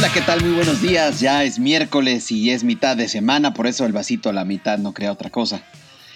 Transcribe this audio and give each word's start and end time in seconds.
Hola, 0.00 0.14
¿qué 0.14 0.22
tal? 0.22 0.42
Muy 0.42 0.52
buenos 0.52 0.80
días. 0.80 1.20
Ya 1.20 1.44
es 1.44 1.58
miércoles 1.58 2.32
y 2.32 2.52
es 2.52 2.64
mitad 2.64 2.96
de 2.96 3.06
semana, 3.06 3.52
por 3.52 3.66
eso 3.66 3.84
el 3.84 3.92
vasito 3.92 4.30
a 4.30 4.32
la 4.32 4.46
mitad 4.46 4.78
no 4.78 4.94
crea 4.94 5.12
otra 5.12 5.28
cosa. 5.28 5.62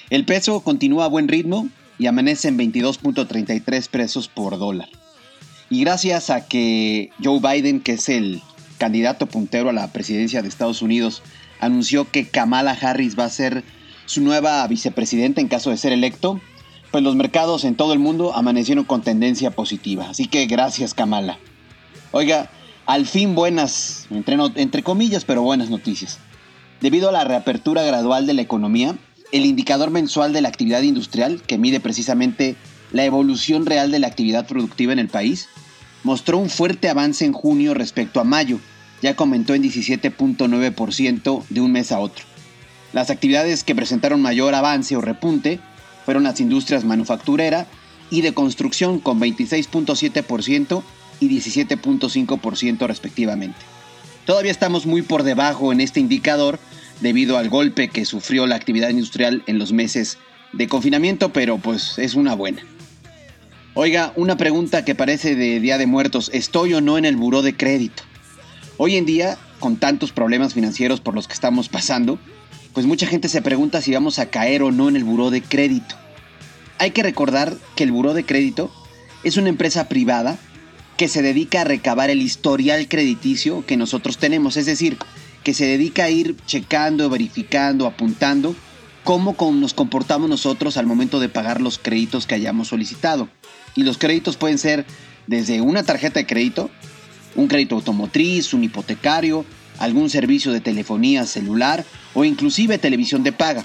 El 0.08 0.24
peso 0.24 0.60
continúa 0.60 1.04
a 1.04 1.08
buen 1.08 1.28
ritmo 1.28 1.68
y 1.98 2.06
amanece 2.06 2.48
en 2.48 2.56
22.33 2.56 3.90
pesos 3.90 4.28
por 4.28 4.58
dólar. 4.58 4.88
Y 5.68 5.82
gracias 5.82 6.30
a 6.30 6.46
que 6.46 7.10
Joe 7.22 7.40
Biden, 7.40 7.82
que 7.82 7.92
es 7.92 8.08
el 8.08 8.40
candidato 8.78 9.26
puntero 9.26 9.68
a 9.68 9.74
la 9.74 9.92
presidencia 9.92 10.40
de 10.40 10.48
Estados 10.48 10.80
Unidos, 10.80 11.22
anunció 11.60 12.10
que 12.10 12.26
Kamala 12.26 12.78
Harris 12.80 13.18
va 13.18 13.26
a 13.26 13.30
ser 13.30 13.64
su 14.06 14.22
nueva 14.22 14.66
vicepresidenta 14.66 15.42
en 15.42 15.48
caso 15.48 15.68
de 15.68 15.76
ser 15.76 15.92
electo, 15.92 16.40
pues 16.90 17.04
los 17.04 17.16
mercados 17.16 17.64
en 17.64 17.74
todo 17.74 17.92
el 17.92 17.98
mundo 17.98 18.34
amanecieron 18.34 18.86
con 18.86 19.02
tendencia 19.02 19.50
positiva. 19.50 20.08
Así 20.08 20.26
que 20.26 20.46
gracias 20.46 20.94
Kamala. 20.94 21.38
Oiga, 22.12 22.48
al 22.86 23.06
fin 23.06 23.34
buenas, 23.34 24.06
entre, 24.10 24.36
entre 24.56 24.82
comillas, 24.82 25.24
pero 25.24 25.42
buenas 25.42 25.70
noticias. 25.70 26.18
Debido 26.80 27.08
a 27.08 27.12
la 27.12 27.24
reapertura 27.24 27.82
gradual 27.82 28.26
de 28.26 28.34
la 28.34 28.42
economía, 28.42 28.94
el 29.32 29.46
indicador 29.46 29.90
mensual 29.90 30.32
de 30.32 30.42
la 30.42 30.48
actividad 30.48 30.82
industrial, 30.82 31.42
que 31.46 31.58
mide 31.58 31.80
precisamente 31.80 32.56
la 32.92 33.04
evolución 33.04 33.66
real 33.66 33.90
de 33.90 33.98
la 33.98 34.06
actividad 34.06 34.46
productiva 34.46 34.92
en 34.92 34.98
el 34.98 35.08
país, 35.08 35.48
mostró 36.02 36.38
un 36.38 36.50
fuerte 36.50 36.88
avance 36.88 37.24
en 37.24 37.32
junio 37.32 37.74
respecto 37.74 38.20
a 38.20 38.24
mayo, 38.24 38.60
ya 39.02 39.16
comentó 39.16 39.54
en 39.54 39.62
17.9% 39.62 41.44
de 41.48 41.60
un 41.60 41.72
mes 41.72 41.90
a 41.90 41.98
otro. 41.98 42.24
Las 42.92 43.10
actividades 43.10 43.64
que 43.64 43.74
presentaron 43.74 44.22
mayor 44.22 44.54
avance 44.54 44.94
o 44.94 45.00
repunte 45.00 45.58
fueron 46.04 46.22
las 46.22 46.40
industrias 46.40 46.84
manufacturera 46.84 47.66
y 48.10 48.20
de 48.20 48.34
construcción 48.34 49.00
con 49.00 49.20
26.7% 49.20 50.82
y 51.24 51.40
17.5% 51.40 52.86
respectivamente. 52.86 53.58
Todavía 54.24 54.50
estamos 54.50 54.86
muy 54.86 55.02
por 55.02 55.22
debajo 55.22 55.72
en 55.72 55.80
este 55.80 56.00
indicador 56.00 56.58
debido 57.00 57.36
al 57.36 57.48
golpe 57.48 57.88
que 57.88 58.04
sufrió 58.04 58.46
la 58.46 58.56
actividad 58.56 58.88
industrial 58.88 59.42
en 59.46 59.58
los 59.58 59.72
meses 59.72 60.18
de 60.52 60.68
confinamiento, 60.68 61.32
pero 61.32 61.58
pues 61.58 61.98
es 61.98 62.14
una 62.14 62.34
buena. 62.34 62.62
Oiga, 63.74 64.12
una 64.16 64.36
pregunta 64.36 64.84
que 64.84 64.94
parece 64.94 65.34
de 65.34 65.58
Día 65.58 65.78
de 65.78 65.86
Muertos, 65.86 66.30
¿estoy 66.32 66.74
o 66.74 66.80
no 66.80 66.96
en 66.96 67.04
el 67.04 67.16
buró 67.16 67.42
de 67.42 67.56
crédito? 67.56 68.04
Hoy 68.76 68.96
en 68.96 69.04
día, 69.04 69.36
con 69.58 69.76
tantos 69.76 70.12
problemas 70.12 70.54
financieros 70.54 71.00
por 71.00 71.14
los 71.14 71.26
que 71.26 71.34
estamos 71.34 71.68
pasando, 71.68 72.18
pues 72.72 72.86
mucha 72.86 73.06
gente 73.06 73.28
se 73.28 73.42
pregunta 73.42 73.82
si 73.82 73.92
vamos 73.92 74.18
a 74.18 74.26
caer 74.26 74.62
o 74.62 74.70
no 74.70 74.88
en 74.88 74.96
el 74.96 75.04
buró 75.04 75.30
de 75.30 75.42
crédito. 75.42 75.96
Hay 76.78 76.92
que 76.92 77.02
recordar 77.02 77.56
que 77.76 77.84
el 77.84 77.92
buró 77.92 78.14
de 78.14 78.24
crédito 78.24 78.70
es 79.22 79.36
una 79.36 79.48
empresa 79.48 79.88
privada 79.88 80.38
que 80.96 81.08
se 81.08 81.22
dedica 81.22 81.62
a 81.62 81.64
recabar 81.64 82.10
el 82.10 82.22
historial 82.22 82.88
crediticio 82.88 83.64
que 83.66 83.76
nosotros 83.76 84.18
tenemos, 84.18 84.56
es 84.56 84.66
decir, 84.66 84.96
que 85.42 85.54
se 85.54 85.66
dedica 85.66 86.04
a 86.04 86.10
ir 86.10 86.36
checando, 86.46 87.10
verificando, 87.10 87.86
apuntando 87.86 88.54
cómo 89.04 89.36
nos 89.52 89.74
comportamos 89.74 90.28
nosotros 90.30 90.76
al 90.76 90.86
momento 90.86 91.20
de 91.20 91.28
pagar 91.28 91.60
los 91.60 91.78
créditos 91.78 92.26
que 92.26 92.34
hayamos 92.34 92.68
solicitado. 92.68 93.28
Y 93.74 93.82
los 93.82 93.98
créditos 93.98 94.36
pueden 94.36 94.58
ser 94.58 94.86
desde 95.26 95.60
una 95.60 95.82
tarjeta 95.82 96.20
de 96.20 96.26
crédito, 96.26 96.70
un 97.34 97.48
crédito 97.48 97.74
automotriz, 97.74 98.54
un 98.54 98.64
hipotecario, 98.64 99.44
algún 99.78 100.08
servicio 100.08 100.52
de 100.52 100.60
telefonía 100.60 101.26
celular 101.26 101.84
o 102.14 102.24
inclusive 102.24 102.78
televisión 102.78 103.22
de 103.22 103.32
paga. 103.32 103.64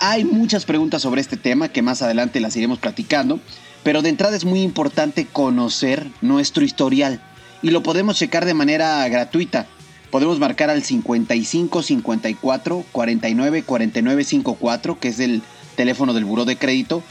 Hay 0.00 0.24
muchas 0.24 0.64
preguntas 0.64 1.02
sobre 1.02 1.20
este 1.20 1.36
tema 1.36 1.68
que 1.68 1.82
más 1.82 2.02
adelante 2.02 2.40
las 2.40 2.56
iremos 2.56 2.78
platicando, 2.78 3.38
pero 3.82 4.02
de 4.02 4.10
entrada 4.10 4.36
es 4.36 4.44
muy 4.44 4.62
importante 4.62 5.26
conocer 5.26 6.06
nuestro 6.20 6.64
historial 6.64 7.20
y 7.62 7.70
lo 7.70 7.82
podemos 7.82 8.16
checar 8.16 8.44
de 8.44 8.54
manera 8.54 9.08
gratuita. 9.08 9.66
Podemos 10.10 10.38
marcar 10.38 10.70
al 10.70 10.82
55 10.82 11.82
54 11.82 12.84
49 12.90 13.62
49 13.62 14.24
54, 14.24 14.98
que 14.98 15.08
es 15.08 15.20
el 15.20 15.42
teléfono 15.76 16.14
del 16.14 16.24
buró 16.24 16.44
de 16.44 16.56
crédito, 16.56 17.04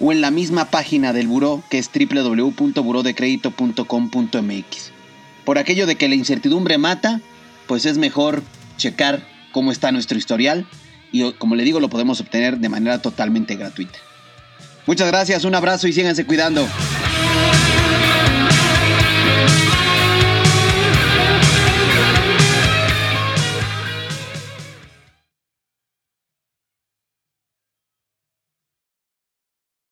o 0.00 0.12
en 0.12 0.20
la 0.20 0.30
misma 0.30 0.66
página 0.66 1.12
del 1.12 1.26
buró 1.26 1.64
que 1.68 1.78
es 1.78 1.90
www.burodecredito.com.mx. 1.92 4.92
Por 5.44 5.58
aquello 5.58 5.86
de 5.86 5.96
que 5.96 6.08
la 6.08 6.14
incertidumbre 6.14 6.78
mata, 6.78 7.20
pues 7.66 7.86
es 7.86 7.98
mejor 7.98 8.44
checar 8.76 9.26
cómo 9.52 9.72
está 9.72 9.90
nuestro 9.92 10.18
historial 10.18 10.66
y 11.12 11.32
como 11.32 11.54
le 11.54 11.62
digo 11.64 11.80
lo 11.80 11.90
podemos 11.90 12.20
obtener 12.20 12.58
de 12.58 12.68
manera 12.68 13.02
totalmente 13.02 13.56
gratuita. 13.56 13.98
Muchas 14.86 15.08
gracias, 15.08 15.44
un 15.44 15.54
abrazo 15.54 15.88
y 15.88 15.92
síganse 15.92 16.26
cuidando. 16.26 16.66